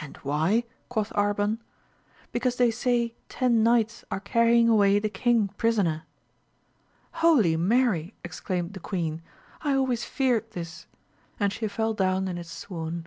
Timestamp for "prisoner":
5.56-6.02